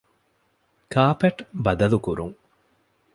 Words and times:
ކާޕެޓް 0.93 1.41
ބަދަލުކުރުން 1.63 2.35